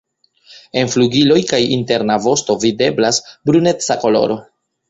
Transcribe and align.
En 0.79 0.89
flugiloj 0.93 1.37
kaj 1.51 1.59
interna 1.77 2.17
vosto 2.25 2.57
videblas 2.65 3.23
bruneca 3.51 4.03
koloro. 4.07 4.41